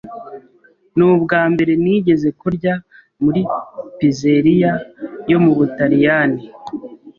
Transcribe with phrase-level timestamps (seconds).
[0.97, 2.73] Nubwambere nigeze kurya
[3.23, 3.41] muri
[3.97, 4.71] pizzeria
[5.31, 6.43] yo mubutaliyani.